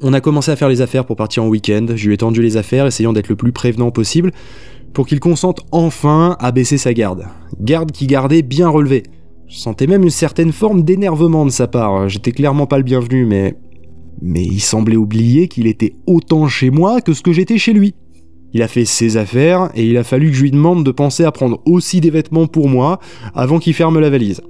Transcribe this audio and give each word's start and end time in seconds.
On 0.00 0.12
a 0.12 0.20
commencé 0.20 0.52
à 0.52 0.56
faire 0.56 0.68
les 0.68 0.80
affaires 0.80 1.04
pour 1.04 1.16
partir 1.16 1.42
en 1.42 1.48
week-end, 1.48 1.86
je 1.96 2.06
lui 2.06 2.14
ai 2.14 2.18
tendu 2.18 2.40
les 2.40 2.56
affaires, 2.56 2.86
essayant 2.86 3.12
d'être 3.12 3.28
le 3.28 3.34
plus 3.34 3.50
prévenant 3.50 3.90
possible, 3.90 4.30
pour 4.92 5.08
qu'il 5.08 5.18
consente 5.18 5.66
enfin 5.72 6.36
à 6.38 6.52
baisser 6.52 6.78
sa 6.78 6.94
garde. 6.94 7.26
Garde 7.60 7.90
qui 7.90 8.06
gardait 8.06 8.42
bien 8.42 8.68
relevée. 8.68 9.02
Je 9.48 9.56
sentais 9.56 9.88
même 9.88 10.04
une 10.04 10.10
certaine 10.10 10.52
forme 10.52 10.82
d'énervement 10.82 11.44
de 11.44 11.50
sa 11.50 11.66
part, 11.66 12.08
j'étais 12.08 12.30
clairement 12.30 12.66
pas 12.66 12.78
le 12.78 12.84
bienvenu, 12.84 13.26
mais... 13.26 13.56
Mais 14.20 14.44
il 14.44 14.60
semblait 14.60 14.96
oublier 14.96 15.48
qu'il 15.48 15.66
était 15.66 15.94
autant 16.06 16.48
chez 16.48 16.70
moi 16.70 17.00
que 17.00 17.12
ce 17.12 17.22
que 17.22 17.32
j'étais 17.32 17.58
chez 17.58 17.72
lui. 17.72 17.94
Il 18.52 18.62
a 18.62 18.68
fait 18.68 18.84
ses 18.84 19.16
affaires, 19.16 19.70
et 19.74 19.84
il 19.84 19.96
a 19.96 20.04
fallu 20.04 20.30
que 20.30 20.36
je 20.36 20.42
lui 20.42 20.50
demande 20.52 20.84
de 20.84 20.90
penser 20.92 21.24
à 21.24 21.32
prendre 21.32 21.60
aussi 21.66 22.00
des 22.00 22.10
vêtements 22.10 22.46
pour 22.46 22.68
moi 22.68 23.00
avant 23.34 23.58
qu'il 23.58 23.74
ferme 23.74 23.98
la 23.98 24.10
valise. 24.10 24.42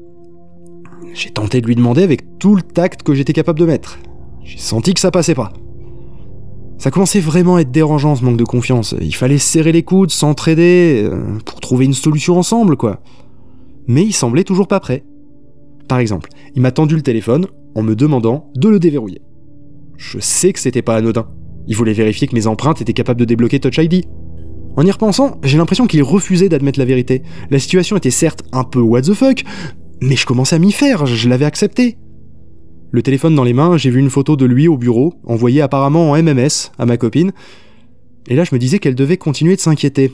J'ai 1.14 1.30
tenté 1.30 1.62
de 1.62 1.66
lui 1.66 1.74
demander 1.74 2.02
avec 2.02 2.38
tout 2.38 2.54
le 2.54 2.62
tact 2.62 3.02
que 3.02 3.14
j'étais 3.14 3.32
capable 3.32 3.58
de 3.58 3.66
mettre. 3.66 3.98
J'ai 4.48 4.56
senti 4.56 4.94
que 4.94 5.00
ça 5.00 5.10
passait 5.10 5.34
pas. 5.34 5.52
Ça 6.79 6.90
commençait 6.90 7.20
vraiment 7.20 7.56
à 7.56 7.61
être 7.61 7.70
dérangeant 7.70 8.16
ce 8.16 8.25
manque 8.25 8.39
de 8.39 8.44
confiance. 8.44 8.94
Il 8.98 9.14
fallait 9.14 9.36
serrer 9.36 9.72
les 9.72 9.82
coudes, 9.82 10.11
s'entraider, 10.11 11.04
euh, 11.04 11.39
pour 11.44 11.61
trouver 11.61 11.84
une 11.84 11.93
solution 11.93 12.39
ensemble, 12.39 12.76
quoi. 12.76 13.03
Mais 13.89 14.04
il 14.04 14.14
semblait 14.14 14.44
toujours 14.44 14.66
pas 14.66 14.80
prêt. 14.80 15.04
Par 15.86 15.98
exemple, 15.98 16.30
il 16.54 16.62
m'a 16.62 16.70
tendu 16.70 16.96
le 16.96 17.03
téléphone 17.03 17.46
en 17.75 17.82
me 17.82 17.94
demandant 17.94 18.50
de 18.56 18.68
le 18.70 18.79
déverrouiller. 18.79 19.20
Je 19.98 20.18
sais 20.18 20.54
que 20.54 20.61
c'était 20.61 20.82
pas 20.82 20.96
anodin. 20.96 21.28
Il 21.67 21.76
voulait 21.76 21.92
vérifier 21.92 22.26
que 22.26 22.34
mes 22.34 22.46
empreintes 22.46 22.80
étaient 22.80 22.94
capables 22.94 23.20
de 23.20 23.26
débloquer 23.26 23.61
Touch 23.61 23.76
ID. 23.76 24.06
En 24.76 24.86
y 24.86 24.90
repensant, 24.90 25.39
j'ai 25.42 25.58
l'impression 25.58 25.86
qu'il 25.86 26.03
refusait 26.03 26.48
d'admettre 26.48 26.78
la 26.78 26.86
vérité. 26.86 27.22
La 27.50 27.58
situation 27.58 27.98
était 27.98 28.11
certes 28.11 28.44
un 28.53 28.64
peu 28.64 28.80
what 28.80 29.03
the 29.03 29.12
fuck, 29.12 29.44
mais 30.00 30.17
je 30.17 30.25
commençais 30.25 30.56
à 30.56 30.58
m'y 30.58 30.72
faire, 30.72 31.04
je 31.04 31.28
l'avais 31.28 31.44
accepté. 31.44 31.98
Le 32.91 33.02
téléphone 33.02 33.34
dans 33.34 33.44
les 33.44 33.52
mains, 33.52 33.77
j'ai 33.77 33.91
vu 33.91 34.00
une 34.00 34.10
photo 34.10 34.36
de 34.36 34.47
lui 34.47 34.66
au 34.66 34.78
bureau, 34.78 35.14
envoyée 35.24 35.60
apparemment 35.60 36.10
en 36.10 36.22
MMS 36.22 36.72
à 36.78 36.86
ma 36.86 36.97
copine, 36.97 37.33
et 38.28 38.34
là 38.34 38.44
je 38.44 38.55
me 38.55 38.58
disais 38.58 38.78
qu'elle 38.78 38.95
devait 38.95 39.19
continuer 39.19 39.56
de 39.56 39.61
s'inquiéter. 39.61 40.12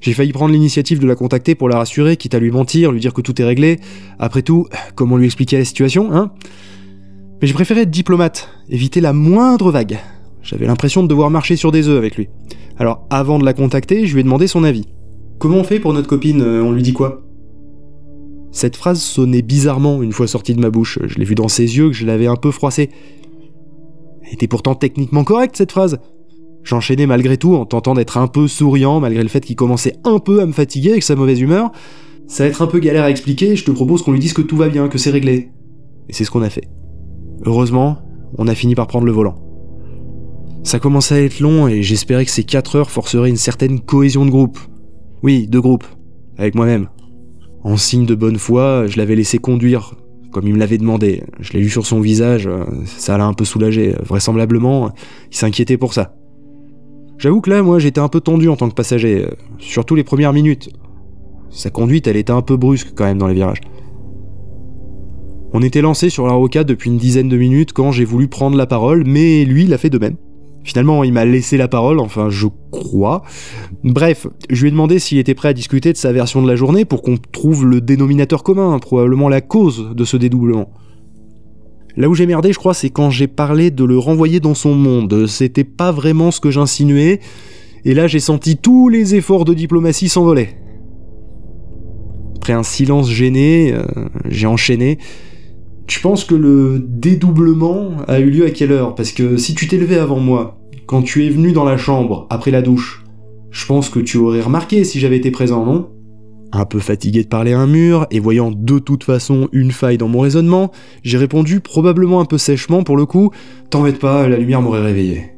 J'ai 0.00 0.12
failli 0.12 0.32
prendre 0.32 0.52
l'initiative 0.52 0.98
de 0.98 1.06
la 1.06 1.14
contacter 1.14 1.54
pour 1.54 1.68
la 1.68 1.78
rassurer, 1.78 2.16
quitte 2.16 2.34
à 2.34 2.38
lui 2.38 2.50
mentir, 2.50 2.92
lui 2.92 3.00
dire 3.00 3.14
que 3.14 3.22
tout 3.22 3.40
est 3.40 3.44
réglé. 3.44 3.78
Après 4.18 4.42
tout, 4.42 4.66
comment 4.96 5.16
lui 5.16 5.24
expliquer 5.24 5.56
la 5.56 5.64
situation, 5.64 6.12
hein? 6.12 6.32
Mais 7.40 7.48
j'ai 7.48 7.54
préféré 7.54 7.82
être 7.82 7.90
diplomate, 7.90 8.50
éviter 8.68 9.00
la 9.00 9.12
moindre 9.12 9.70
vague. 9.70 9.98
J'avais 10.42 10.66
l'impression 10.66 11.02
de 11.02 11.08
devoir 11.08 11.30
marcher 11.30 11.56
sur 11.56 11.72
des 11.72 11.88
œufs 11.88 11.96
avec 11.96 12.16
lui. 12.16 12.28
Alors 12.78 13.06
avant 13.08 13.38
de 13.38 13.46
la 13.46 13.54
contacter, 13.54 14.06
je 14.06 14.12
lui 14.12 14.20
ai 14.20 14.24
demandé 14.24 14.46
son 14.46 14.62
avis. 14.62 14.86
Comment 15.38 15.58
on 15.58 15.64
fait 15.64 15.80
pour 15.80 15.94
notre 15.94 16.08
copine 16.08 16.42
euh, 16.42 16.62
On 16.62 16.72
lui 16.72 16.82
dit 16.82 16.92
quoi? 16.92 17.23
Cette 18.54 18.76
phrase 18.76 19.02
sonnait 19.02 19.42
bizarrement 19.42 20.00
une 20.00 20.12
fois 20.12 20.28
sortie 20.28 20.54
de 20.54 20.60
ma 20.60 20.70
bouche. 20.70 21.00
Je 21.04 21.18
l'ai 21.18 21.24
vu 21.24 21.34
dans 21.34 21.48
ses 21.48 21.76
yeux 21.76 21.88
que 21.88 21.96
je 21.96 22.06
l'avais 22.06 22.28
un 22.28 22.36
peu 22.36 22.52
froissé. 22.52 22.88
Elle 24.22 24.34
était 24.34 24.46
pourtant 24.46 24.76
techniquement 24.76 25.24
correcte 25.24 25.56
cette 25.56 25.72
phrase. 25.72 25.98
J'enchaînais 26.62 27.06
malgré 27.06 27.36
tout 27.36 27.56
en 27.56 27.66
tentant 27.66 27.94
d'être 27.94 28.16
un 28.16 28.28
peu 28.28 28.46
souriant 28.46 29.00
malgré 29.00 29.24
le 29.24 29.28
fait 29.28 29.40
qu'il 29.40 29.56
commençait 29.56 29.96
un 30.04 30.20
peu 30.20 30.40
à 30.40 30.46
me 30.46 30.52
fatiguer 30.52 30.92
avec 30.92 31.02
sa 31.02 31.16
mauvaise 31.16 31.40
humeur. 31.40 31.72
Ça 32.28 32.44
va 32.44 32.50
être 32.50 32.62
un 32.62 32.68
peu 32.68 32.78
galère 32.78 33.02
à 33.02 33.10
expliquer, 33.10 33.56
je 33.56 33.64
te 33.64 33.72
propose 33.72 34.02
qu'on 34.02 34.12
lui 34.12 34.20
dise 34.20 34.32
que 34.32 34.40
tout 34.40 34.56
va 34.56 34.68
bien, 34.68 34.86
que 34.86 34.98
c'est 34.98 35.10
réglé. 35.10 35.50
Et 36.08 36.12
c'est 36.12 36.22
ce 36.22 36.30
qu'on 36.30 36.42
a 36.42 36.48
fait. 36.48 36.68
Heureusement, 37.44 37.98
on 38.38 38.46
a 38.46 38.54
fini 38.54 38.76
par 38.76 38.86
prendre 38.86 39.04
le 39.04 39.12
volant. 39.12 39.34
Ça 40.62 40.78
commençait 40.78 41.16
à 41.16 41.22
être 41.22 41.40
long 41.40 41.66
et 41.66 41.82
j'espérais 41.82 42.24
que 42.24 42.30
ces 42.30 42.44
4 42.44 42.76
heures 42.76 42.90
forceraient 42.92 43.30
une 43.30 43.36
certaine 43.36 43.80
cohésion 43.80 44.24
de 44.24 44.30
groupe. 44.30 44.58
Oui, 45.24 45.48
de 45.48 45.58
groupe. 45.58 45.84
Avec 46.38 46.54
moi-même. 46.54 46.88
En 47.64 47.78
signe 47.78 48.04
de 48.04 48.14
bonne 48.14 48.36
foi, 48.36 48.86
je 48.86 48.98
l'avais 48.98 49.16
laissé 49.16 49.38
conduire, 49.38 49.94
comme 50.30 50.46
il 50.46 50.52
me 50.52 50.58
l'avait 50.58 50.76
demandé. 50.76 51.22
Je 51.40 51.54
l'ai 51.54 51.60
lu 51.60 51.70
sur 51.70 51.86
son 51.86 52.00
visage, 52.00 52.48
ça 52.84 53.16
l'a 53.16 53.24
un 53.24 53.32
peu 53.32 53.46
soulagé. 53.46 53.94
Vraisemblablement, 54.04 54.90
il 55.32 55.36
s'inquiétait 55.36 55.78
pour 55.78 55.94
ça. 55.94 56.14
J'avoue 57.16 57.40
que 57.40 57.48
là, 57.48 57.62
moi, 57.62 57.78
j'étais 57.78 58.00
un 58.00 58.08
peu 58.08 58.20
tendu 58.20 58.50
en 58.50 58.56
tant 58.56 58.68
que 58.68 58.74
passager, 58.74 59.26
surtout 59.58 59.94
les 59.94 60.04
premières 60.04 60.34
minutes. 60.34 60.68
Sa 61.48 61.70
conduite, 61.70 62.06
elle 62.06 62.16
était 62.18 62.32
un 62.32 62.42
peu 62.42 62.58
brusque 62.58 62.92
quand 62.94 63.04
même 63.04 63.18
dans 63.18 63.28
les 63.28 63.34
virages. 63.34 63.62
On 65.54 65.62
était 65.62 65.80
lancé 65.80 66.10
sur 66.10 66.26
la 66.26 66.32
rocade 66.32 66.66
depuis 66.66 66.90
une 66.90 66.98
dizaine 66.98 67.28
de 67.28 67.36
minutes 67.38 67.72
quand 67.72 67.92
j'ai 67.92 68.04
voulu 68.04 68.28
prendre 68.28 68.58
la 68.58 68.66
parole, 68.66 69.04
mais 69.06 69.44
lui, 69.44 69.64
il 69.64 69.72
a 69.72 69.78
fait 69.78 69.88
de 69.88 69.98
même. 69.98 70.16
Finalement, 70.64 71.04
il 71.04 71.12
m'a 71.12 71.26
laissé 71.26 71.58
la 71.58 71.68
parole, 71.68 72.00
enfin 72.00 72.30
je 72.30 72.46
crois. 72.70 73.22
Bref, 73.84 74.26
je 74.48 74.62
lui 74.62 74.68
ai 74.68 74.70
demandé 74.70 74.98
s'il 74.98 75.18
était 75.18 75.34
prêt 75.34 75.50
à 75.50 75.52
discuter 75.52 75.92
de 75.92 75.98
sa 75.98 76.10
version 76.10 76.40
de 76.42 76.48
la 76.48 76.56
journée 76.56 76.86
pour 76.86 77.02
qu'on 77.02 77.18
trouve 77.18 77.66
le 77.66 77.82
dénominateur 77.82 78.42
commun, 78.42 78.78
probablement 78.78 79.28
la 79.28 79.42
cause 79.42 79.90
de 79.94 80.04
ce 80.04 80.16
dédoublement. 80.16 80.70
Là 81.96 82.08
où 82.08 82.14
j'ai 82.14 82.26
merdé, 82.26 82.52
je 82.52 82.58
crois, 82.58 82.74
c'est 82.74 82.88
quand 82.88 83.10
j'ai 83.10 83.28
parlé 83.28 83.70
de 83.70 83.84
le 83.84 83.98
renvoyer 83.98 84.40
dans 84.40 84.54
son 84.54 84.74
monde. 84.74 85.26
C'était 85.26 85.64
pas 85.64 85.92
vraiment 85.92 86.30
ce 86.30 86.40
que 86.40 86.50
j'insinuais, 86.50 87.20
et 87.84 87.92
là 87.92 88.06
j'ai 88.06 88.18
senti 88.18 88.56
tous 88.56 88.88
les 88.88 89.14
efforts 89.14 89.44
de 89.44 89.52
diplomatie 89.52 90.08
s'envoler. 90.08 90.48
Après 92.38 92.54
un 92.54 92.62
silence 92.62 93.10
gêné, 93.10 93.72
euh, 93.74 93.84
j'ai 94.28 94.46
enchaîné. 94.46 94.98
Tu 95.86 96.00
penses 96.00 96.24
que 96.24 96.34
le 96.34 96.82
dédoublement 96.86 97.90
a 98.08 98.18
eu 98.18 98.30
lieu 98.30 98.46
à 98.46 98.50
quelle 98.50 98.72
heure? 98.72 98.94
Parce 98.94 99.12
que 99.12 99.36
si 99.36 99.54
tu 99.54 99.68
t'es 99.68 99.76
levé 99.76 99.96
avant 99.96 100.18
moi, 100.18 100.58
quand 100.86 101.02
tu 101.02 101.26
es 101.26 101.30
venu 101.30 101.52
dans 101.52 101.64
la 101.64 101.76
chambre, 101.76 102.26
après 102.30 102.50
la 102.50 102.62
douche, 102.62 103.04
je 103.50 103.66
pense 103.66 103.90
que 103.90 104.00
tu 104.00 104.16
aurais 104.16 104.40
remarqué 104.40 104.84
si 104.84 104.98
j'avais 104.98 105.18
été 105.18 105.30
présent, 105.30 105.64
non? 105.64 105.90
Un 106.52 106.64
peu 106.64 106.78
fatigué 106.78 107.22
de 107.22 107.28
parler 107.28 107.52
à 107.52 107.58
un 107.58 107.66
mur, 107.66 108.06
et 108.10 108.20
voyant 108.20 108.50
de 108.50 108.78
toute 108.78 109.04
façon 109.04 109.48
une 109.52 109.72
faille 109.72 109.98
dans 109.98 110.08
mon 110.08 110.20
raisonnement, 110.20 110.70
j'ai 111.02 111.18
répondu 111.18 111.60
probablement 111.60 112.20
un 112.20 112.24
peu 112.24 112.38
sèchement 112.38 112.82
pour 112.82 112.96
le 112.96 113.06
coup, 113.06 113.30
T'embête 113.70 113.98
pas, 113.98 114.28
la 114.28 114.38
lumière 114.38 114.62
m'aurait 114.62 114.82
réveillé. 114.82 115.32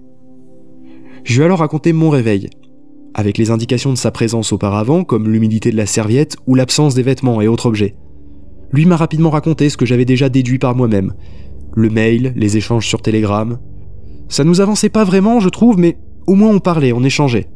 Je 1.25 1.39
lui 1.39 1.45
alors 1.45 1.59
raconté 1.59 1.93
mon 1.93 2.11
réveil, 2.11 2.51
avec 3.15 3.39
les 3.39 3.51
indications 3.51 3.93
de 3.93 3.99
sa 3.99 4.11
présence 4.11 4.53
auparavant, 4.53 5.03
comme 5.03 5.29
l'humidité 5.29 5.73
de 5.73 5.77
la 5.77 5.87
serviette 5.87 6.37
ou 6.47 6.55
l'absence 6.55 6.95
des 6.95 7.03
vêtements 7.03 7.41
et 7.41 7.49
autres 7.49 7.67
objets. 7.67 7.97
Lui 8.73 8.87
m'a 8.87 8.97
rapidement 8.97 9.31
raconté 9.31 9.69
ce 9.71 9.77
que 9.77 9.87
j'avais 9.87 10.05
déjà 10.05 10.29
déduit 10.29 10.59
par 10.59 10.75
moi-même. 10.75 11.15
Le 11.75 11.91
mail, 11.91 12.33
les 12.37 12.57
échanges 12.57 12.87
sur 12.87 13.03
Telegram. 13.03 13.59
Ça 14.29 14.45
nous 14.45 14.61
avançait 14.61 14.89
pas 14.89 15.05
vraiment, 15.05 15.41
je 15.41 15.49
trouve, 15.49 15.79
mais 15.79 15.99
au 16.27 16.35
moins 16.35 16.51
on 16.51 16.59
parlait, 16.59 16.93
on 16.93 17.05
échangeait. 17.05 17.49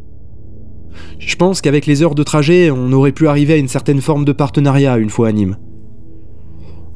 Je 1.18 1.36
pense 1.36 1.60
qu'avec 1.60 1.86
les 1.86 2.02
heures 2.02 2.14
de 2.14 2.22
trajet, 2.22 2.70
on 2.70 2.92
aurait 2.92 3.12
pu 3.12 3.28
arriver 3.28 3.54
à 3.54 3.58
une 3.58 3.68
certaine 3.68 4.00
forme 4.00 4.24
de 4.24 4.32
partenariat 4.32 4.98
une 4.98 5.10
fois 5.10 5.28
à 5.28 5.32
Nîmes. 5.32 5.56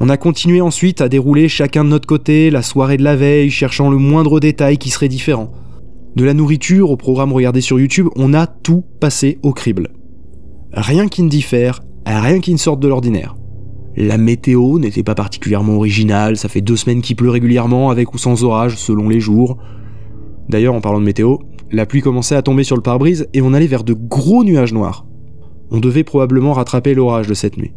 On 0.00 0.08
a 0.08 0.16
continué 0.16 0.60
ensuite 0.60 1.00
à 1.00 1.08
dérouler 1.08 1.48
chacun 1.48 1.84
de 1.84 1.88
notre 1.88 2.06
côté 2.06 2.50
la 2.50 2.62
soirée 2.62 2.96
de 2.96 3.04
la 3.04 3.16
veille, 3.16 3.50
cherchant 3.50 3.90
le 3.90 3.96
moindre 3.96 4.40
détail 4.40 4.78
qui 4.78 4.90
serait 4.90 5.08
différent. 5.08 5.52
De 6.16 6.24
la 6.24 6.34
nourriture 6.34 6.90
au 6.90 6.96
programme 6.96 7.32
regardé 7.32 7.60
sur 7.60 7.78
YouTube, 7.78 8.08
on 8.16 8.34
a 8.34 8.46
tout 8.46 8.84
passé 9.00 9.38
au 9.42 9.52
crible. 9.52 9.90
Rien 10.72 11.08
qui 11.08 11.22
ne 11.22 11.28
diffère, 11.28 11.82
rien 12.06 12.40
qui 12.40 12.52
ne 12.52 12.58
sorte 12.58 12.80
de 12.80 12.88
l'ordinaire. 12.88 13.36
La 13.96 14.18
météo 14.18 14.78
n'était 14.78 15.04
pas 15.04 15.14
particulièrement 15.14 15.76
originale, 15.76 16.36
ça 16.36 16.48
fait 16.48 16.60
deux 16.60 16.76
semaines 16.76 17.00
qu'il 17.00 17.16
pleut 17.16 17.30
régulièrement 17.30 17.90
avec 17.90 18.12
ou 18.12 18.18
sans 18.18 18.42
orage 18.42 18.76
selon 18.76 19.08
les 19.08 19.20
jours. 19.20 19.58
D'ailleurs, 20.48 20.74
en 20.74 20.80
parlant 20.80 21.00
de 21.00 21.04
météo, 21.04 21.38
la 21.70 21.86
pluie 21.86 22.00
commençait 22.00 22.34
à 22.34 22.42
tomber 22.42 22.64
sur 22.64 22.76
le 22.76 22.82
pare-brise 22.82 23.28
et 23.32 23.40
on 23.40 23.54
allait 23.54 23.66
vers 23.66 23.84
de 23.84 23.92
gros 23.94 24.44
nuages 24.44 24.72
noirs. 24.72 25.06
On 25.70 25.78
devait 25.78 26.04
probablement 26.04 26.52
rattraper 26.52 26.94
l'orage 26.94 27.28
de 27.28 27.34
cette 27.34 27.56
nuit. 27.56 27.72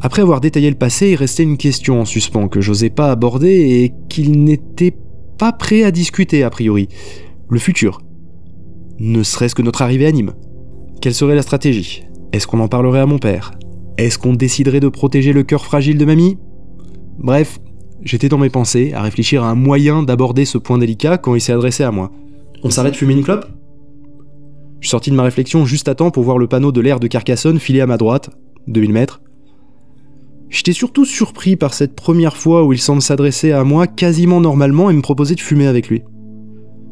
Après 0.00 0.22
avoir 0.22 0.40
détaillé 0.40 0.70
le 0.70 0.76
passé, 0.76 1.10
il 1.10 1.16
restait 1.16 1.42
une 1.42 1.56
question 1.56 2.00
en 2.00 2.04
suspens 2.04 2.48
que 2.48 2.60
j'osais 2.60 2.90
pas 2.90 3.10
aborder 3.10 3.82
et 3.82 3.92
qu'il 4.08 4.44
n'était 4.44 4.96
pas 5.38 5.52
prêt 5.52 5.82
à 5.82 5.90
discuter 5.90 6.42
a 6.42 6.50
priori. 6.50 6.88
Le 7.50 7.58
futur. 7.58 8.00
Ne 8.98 9.22
serait-ce 9.22 9.54
que 9.54 9.62
notre 9.62 9.82
arrivée 9.82 10.06
à 10.06 10.12
Nîmes. 10.12 10.34
Quelle 11.00 11.14
serait 11.14 11.34
la 11.34 11.42
stratégie? 11.42 12.04
Est-ce 12.32 12.46
qu'on 12.46 12.60
en 12.60 12.68
parlerait 12.68 13.00
à 13.00 13.06
mon 13.06 13.18
père? 13.18 13.52
Est-ce 13.98 14.16
qu'on 14.16 14.32
déciderait 14.32 14.80
de 14.80 14.88
protéger 14.88 15.32
le 15.32 15.42
cœur 15.42 15.64
fragile 15.64 15.98
de 15.98 16.04
mamie? 16.04 16.38
Bref, 17.18 17.58
j'étais 18.02 18.28
dans 18.28 18.38
mes 18.38 18.48
pensées, 18.48 18.92
à 18.94 19.02
réfléchir 19.02 19.42
à 19.42 19.50
un 19.50 19.56
moyen 19.56 20.04
d'aborder 20.04 20.44
ce 20.44 20.56
point 20.56 20.78
délicat 20.78 21.18
quand 21.18 21.34
il 21.34 21.40
s'est 21.40 21.52
adressé 21.52 21.82
à 21.82 21.90
moi. 21.90 22.12
On 22.62 22.70
s'arrête 22.70 22.94
fumer 22.94 23.14
une 23.14 23.24
clope? 23.24 23.46
Je 24.80 24.86
suis 24.86 24.90
sorti 24.92 25.10
de 25.10 25.16
ma 25.16 25.24
réflexion 25.24 25.66
juste 25.66 25.88
à 25.88 25.96
temps 25.96 26.12
pour 26.12 26.22
voir 26.22 26.38
le 26.38 26.46
panneau 26.46 26.70
de 26.70 26.80
l'air 26.80 27.00
de 27.00 27.08
Carcassonne 27.08 27.58
filer 27.58 27.80
à 27.80 27.86
ma 27.88 27.96
droite, 27.96 28.30
2000 28.68 28.92
mètres. 28.92 29.20
J'étais 30.48 30.72
surtout 30.72 31.04
surpris 31.04 31.56
par 31.56 31.74
cette 31.74 31.96
première 31.96 32.36
fois 32.36 32.64
où 32.64 32.72
il 32.72 32.78
semble 32.78 33.02
s'adresser 33.02 33.50
à 33.50 33.64
moi 33.64 33.88
quasiment 33.88 34.40
normalement 34.40 34.90
et 34.90 34.94
me 34.94 35.02
proposer 35.02 35.34
de 35.34 35.40
fumer 35.40 35.66
avec 35.66 35.88
lui. 35.88 36.02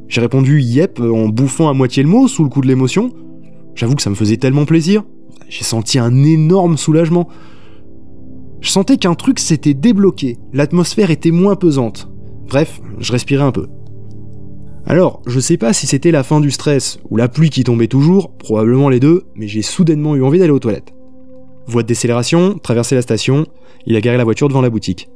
J'ai 0.09 0.20
répondu 0.20 0.61
yep 0.61 1.00
en 1.00 1.29
bouffant 1.29 1.69
à 1.69 1.73
moitié 1.73 2.02
le 2.02 2.09
mot 2.09 2.26
sous 2.26 2.43
le 2.43 2.50
coup 2.50 2.61
de 2.61 2.67
l'émotion. 2.67 3.12
J'avoue 3.76 3.94
que 3.94 4.02
ça 4.02 4.11
me 4.11 4.17
faisait 4.17 4.37
tellement 4.37 4.64
plaisir 4.64 5.05
j'ai 5.48 5.64
senti 5.64 5.98
un 5.98 6.25
énorme 6.25 6.76
soulagement. 6.76 7.28
Je 8.60 8.70
sentais 8.70 8.96
qu'un 8.96 9.14
truc 9.14 9.38
s'était 9.38 9.75
débloqué, 9.75 10.38
l'atmosphère 10.52 11.10
était 11.10 11.31
moins 11.31 11.56
pesante. 11.56 12.08
Bref, 12.48 12.81
je 12.98 13.12
respirais 13.12 13.44
un 13.44 13.52
peu. 13.52 13.66
Alors, 14.87 15.20
je 15.26 15.40
sais 15.40 15.56
pas 15.56 15.72
si 15.72 15.87
c'était 15.87 16.12
la 16.12 16.22
fin 16.22 16.40
du 16.40 16.52
stress 16.52 17.00
ou 17.10 17.16
la 17.16 17.28
pluie 17.28 17.50
qui 17.50 17.64
tombait 17.64 17.88
toujours, 17.88 18.37
probablement 18.37 18.88
les 18.88 19.00
deux, 19.00 19.25
mais 19.34 19.48
j'ai 19.48 19.62
soudainement 19.62 20.14
eu 20.14 20.22
envie 20.22 20.38
d'aller 20.38 20.52
aux 20.52 20.60
toilettes. 20.60 20.94
Voie 21.66 21.82
de 21.82 21.88
décélération, 21.88 22.56
traverser 22.62 22.94
la 22.94 23.02
station, 23.02 23.46
il 23.87 23.96
a 23.96 24.00
garé 24.00 24.16
la 24.16 24.25
voiture 24.25 24.49
devant 24.49 24.60
la 24.60 24.70
boutique. 24.70 25.08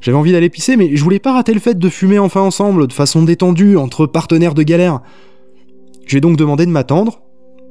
J'avais 0.00 0.18
envie 0.18 0.32
d'aller 0.32 0.50
pisser, 0.50 0.76
mais 0.76 0.94
je 0.94 1.02
voulais 1.02 1.18
pas 1.18 1.32
rater 1.32 1.54
le 1.54 1.60
fait 1.60 1.78
de 1.78 1.88
fumer 1.88 2.18
enfin 2.18 2.42
ensemble, 2.42 2.86
de 2.86 2.92
façon 2.92 3.22
détendue, 3.22 3.76
entre 3.76 4.06
partenaires 4.06 4.54
de 4.54 4.62
galère. 4.62 5.00
Je 6.04 6.10
lui 6.12 6.18
ai 6.18 6.20
donc 6.20 6.36
demandé 6.36 6.66
de 6.66 6.70
m'attendre. 6.70 7.22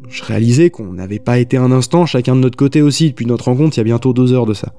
Je 0.09 0.23
réalisais 0.23 0.69
qu'on 0.69 0.93
n'avait 0.93 1.19
pas 1.19 1.39
été 1.39 1.57
un 1.57 1.71
instant 1.71 2.05
chacun 2.05 2.35
de 2.35 2.41
notre 2.41 2.57
côté 2.57 2.81
aussi 2.81 3.09
depuis 3.09 3.25
notre 3.25 3.45
rencontre 3.45 3.75
il 3.77 3.79
y 3.79 3.81
a 3.81 3.85
bientôt 3.85 4.13
deux 4.13 4.33
heures 4.33 4.45
de 4.45 4.53
ça. 4.53 4.73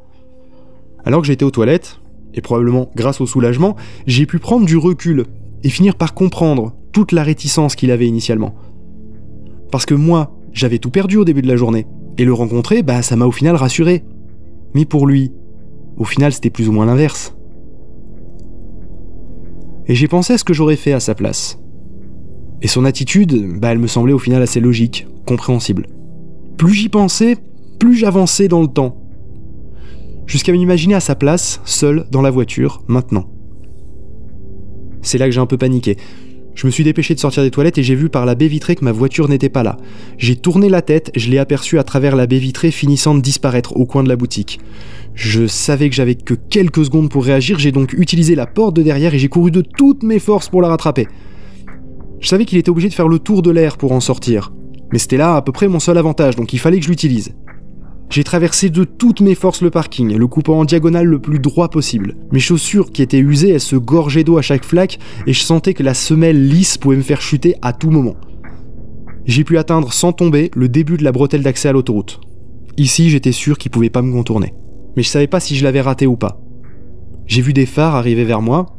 Alors 1.04 1.20
que 1.20 1.26
j'étais 1.26 1.44
aux 1.44 1.50
toilettes, 1.50 2.00
et 2.34 2.40
probablement 2.40 2.90
grâce 2.94 3.20
au 3.20 3.26
soulagement, 3.26 3.76
j'ai 4.06 4.26
pu 4.26 4.38
prendre 4.38 4.66
du 4.66 4.76
recul 4.76 5.26
et 5.64 5.68
finir 5.68 5.96
par 5.96 6.14
comprendre 6.14 6.74
toute 6.92 7.12
la 7.12 7.22
réticence 7.22 7.76
qu'il 7.76 7.90
avait 7.90 8.06
initialement. 8.06 8.54
Parce 9.70 9.86
que 9.86 9.94
moi, 9.94 10.32
j'avais 10.52 10.78
tout 10.78 10.90
perdu 10.90 11.16
au 11.16 11.24
début 11.24 11.42
de 11.42 11.48
la 11.48 11.56
journée, 11.56 11.86
et 12.16 12.24
le 12.24 12.32
rencontrer, 12.32 12.82
bah 12.82 13.02
ça 13.02 13.16
m'a 13.16 13.26
au 13.26 13.32
final 13.32 13.56
rassuré. 13.56 14.04
Mais 14.74 14.84
pour 14.84 15.06
lui, 15.06 15.32
au 15.96 16.04
final 16.04 16.32
c'était 16.32 16.50
plus 16.50 16.68
ou 16.68 16.72
moins 16.72 16.86
l'inverse. 16.86 17.34
Et 19.86 19.94
j'ai 19.94 20.08
pensé 20.08 20.34
à 20.34 20.38
ce 20.38 20.44
que 20.44 20.54
j'aurais 20.54 20.76
fait 20.76 20.92
à 20.92 21.00
sa 21.00 21.14
place. 21.14 21.58
Et 22.60 22.68
son 22.68 22.84
attitude, 22.84 23.58
bah 23.60 23.72
elle 23.72 23.78
me 23.78 23.86
semblait 23.86 24.12
au 24.12 24.18
final 24.18 24.42
assez 24.42 24.60
logique, 24.60 25.06
compréhensible. 25.26 25.86
Plus 26.56 26.74
j'y 26.74 26.88
pensais, 26.88 27.36
plus 27.78 27.94
j'avançais 27.94 28.48
dans 28.48 28.62
le 28.62 28.68
temps. 28.68 29.00
Jusqu'à 30.26 30.52
m'imaginer 30.52 30.94
à 30.94 31.00
sa 31.00 31.14
place, 31.14 31.60
seul 31.64 32.06
dans 32.10 32.20
la 32.20 32.30
voiture, 32.30 32.82
maintenant. 32.88 33.30
C'est 35.02 35.18
là 35.18 35.26
que 35.26 35.30
j'ai 35.30 35.40
un 35.40 35.46
peu 35.46 35.56
paniqué. 35.56 35.96
Je 36.54 36.66
me 36.66 36.72
suis 36.72 36.82
dépêché 36.82 37.14
de 37.14 37.20
sortir 37.20 37.44
des 37.44 37.52
toilettes 37.52 37.78
et 37.78 37.84
j'ai 37.84 37.94
vu 37.94 38.08
par 38.08 38.26
la 38.26 38.34
baie 38.34 38.48
vitrée 38.48 38.74
que 38.74 38.84
ma 38.84 38.90
voiture 38.90 39.28
n'était 39.28 39.48
pas 39.48 39.62
là. 39.62 39.76
J'ai 40.18 40.34
tourné 40.34 40.68
la 40.68 40.82
tête, 40.82 41.12
je 41.14 41.30
l'ai 41.30 41.38
aperçu 41.38 41.78
à 41.78 41.84
travers 41.84 42.16
la 42.16 42.26
baie 42.26 42.40
vitrée 42.40 42.72
finissant 42.72 43.14
de 43.14 43.20
disparaître 43.20 43.76
au 43.76 43.86
coin 43.86 44.02
de 44.02 44.08
la 44.08 44.16
boutique. 44.16 44.58
Je 45.14 45.46
savais 45.46 45.88
que 45.88 45.94
j'avais 45.94 46.16
que 46.16 46.34
quelques 46.34 46.84
secondes 46.84 47.10
pour 47.10 47.24
réagir, 47.24 47.60
j'ai 47.60 47.70
donc 47.70 47.92
utilisé 47.92 48.34
la 48.34 48.46
porte 48.46 48.74
de 48.74 48.82
derrière 48.82 49.14
et 49.14 49.20
j'ai 49.20 49.28
couru 49.28 49.52
de 49.52 49.62
toutes 49.62 50.02
mes 50.02 50.18
forces 50.18 50.48
pour 50.48 50.60
la 50.60 50.68
rattraper. 50.68 51.06
Je 52.20 52.28
savais 52.28 52.44
qu'il 52.44 52.58
était 52.58 52.70
obligé 52.70 52.88
de 52.88 52.94
faire 52.94 53.08
le 53.08 53.18
tour 53.18 53.42
de 53.42 53.50
l'air 53.50 53.76
pour 53.76 53.92
en 53.92 54.00
sortir. 54.00 54.52
Mais 54.92 54.98
c'était 54.98 55.16
là 55.16 55.36
à 55.36 55.42
peu 55.42 55.52
près 55.52 55.68
mon 55.68 55.80
seul 55.80 55.98
avantage, 55.98 56.36
donc 56.36 56.52
il 56.52 56.58
fallait 56.58 56.78
que 56.78 56.84
je 56.84 56.90
l'utilise. 56.90 57.34
J'ai 58.10 58.24
traversé 58.24 58.70
de 58.70 58.84
toutes 58.84 59.20
mes 59.20 59.34
forces 59.34 59.60
le 59.60 59.70
parking, 59.70 60.16
le 60.16 60.26
coupant 60.26 60.58
en 60.58 60.64
diagonale 60.64 61.06
le 61.06 61.20
plus 61.20 61.38
droit 61.38 61.68
possible. 61.68 62.16
Mes 62.32 62.40
chaussures 62.40 62.90
qui 62.90 63.02
étaient 63.02 63.18
usées, 63.18 63.50
elles 63.50 63.60
se 63.60 63.76
gorgeaient 63.76 64.24
d'eau 64.24 64.38
à 64.38 64.42
chaque 64.42 64.64
flaque, 64.64 64.98
et 65.26 65.34
je 65.34 65.42
sentais 65.42 65.74
que 65.74 65.82
la 65.82 65.92
semelle 65.92 66.48
lisse 66.48 66.78
pouvait 66.78 66.96
me 66.96 67.02
faire 67.02 67.20
chuter 67.20 67.54
à 67.60 67.74
tout 67.74 67.90
moment. 67.90 68.16
J'ai 69.26 69.44
pu 69.44 69.58
atteindre 69.58 69.92
sans 69.92 70.12
tomber 70.12 70.50
le 70.54 70.70
début 70.70 70.96
de 70.96 71.04
la 71.04 71.12
bretelle 71.12 71.42
d'accès 71.42 71.68
à 71.68 71.72
l'autoroute. 71.72 72.20
Ici, 72.78 73.10
j'étais 73.10 73.32
sûr 73.32 73.58
qu'il 73.58 73.70
pouvait 73.70 73.90
pas 73.90 74.00
me 74.00 74.10
contourner. 74.10 74.54
Mais 74.96 75.02
je 75.02 75.08
savais 75.08 75.26
pas 75.26 75.40
si 75.40 75.54
je 75.54 75.64
l'avais 75.64 75.82
raté 75.82 76.06
ou 76.06 76.16
pas. 76.16 76.40
J'ai 77.26 77.42
vu 77.42 77.52
des 77.52 77.66
phares 77.66 77.94
arriver 77.94 78.24
vers 78.24 78.40
moi. 78.40 78.77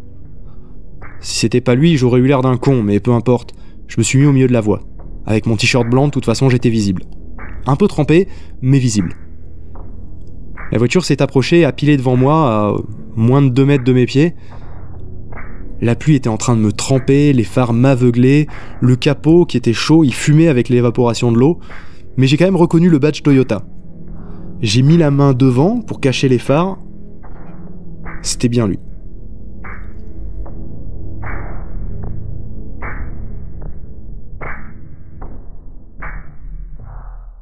Si 1.22 1.40
c'était 1.40 1.62
pas 1.62 1.76
lui, 1.76 1.98
j'aurais 1.98 2.20
eu 2.20 2.28
l'air 2.28 2.42
d'un 2.42 2.58
con, 2.58 2.82
mais 2.84 3.00
peu 3.00 3.12
importe. 3.12 3.54
Je 3.88 3.96
me 3.98 4.04
suis 4.04 4.20
mis 4.20 4.26
au 4.26 4.32
milieu 4.32 4.48
de 4.48 4.54
la 4.54 4.62
voie. 4.62 4.82
Avec 5.26 5.46
mon 5.46 5.56
t-shirt 5.56 5.88
blanc, 5.88 6.08
de 6.08 6.12
toute 6.12 6.26
façon, 6.26 6.50
j'étais 6.50 6.70
visible 6.70 7.04
un 7.66 7.76
peu 7.76 7.88
trempé, 7.88 8.28
mais 8.62 8.80
visible. 8.80 9.14
La 10.72 10.78
voiture 10.78 11.06
s'est 11.06 11.22
approchée, 11.22 11.66
a 11.66 11.72
pilé 11.72 11.98
devant 11.98 12.16
moi, 12.16 12.52
à 12.52 12.74
moins 13.16 13.42
de 13.42 13.50
2 13.50 13.66
mètres 13.66 13.84
de 13.84 13.94
mes 13.94 14.06
pieds. 14.06 14.36
La 15.82 15.96
pluie 15.96 16.16
était 16.16 16.30
en 16.30 16.38
train 16.38 16.56
de 16.56 16.62
me 16.62 16.72
tremper, 16.72 17.32
les 17.32 17.44
phares 17.44 17.74
m'aveuglaient, 17.74 18.48
le 18.82 18.96
capot 18.96 19.46
qui 19.46 19.56
était 19.56 19.74
chaud, 19.74 20.04
il 20.04 20.14
fumait 20.14 20.50
avec 20.50 20.68
l'évaporation 20.68 21.32
de 21.32 21.38
l'eau, 21.38 21.60
mais 22.18 22.28
j'ai 22.28 22.38
quand 22.38 22.46
même 22.46 22.56
reconnu 22.56 22.90
le 22.90 23.00
badge 23.00 23.22
Toyota. 23.22 23.64
J'ai 24.62 24.82
mis 24.82 24.98
la 24.98 25.10
main 25.10 25.34
devant 25.34 25.80
pour 25.80 26.02
cacher 26.02 26.28
les 26.28 26.38
phares. 26.38 26.78
C'était 28.22 28.50
bien 28.50 28.68
lui. 28.68 28.78